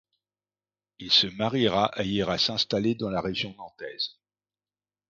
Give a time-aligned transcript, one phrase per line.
[0.97, 4.17] Il se mariera et ira s'installer dans la région nantaise.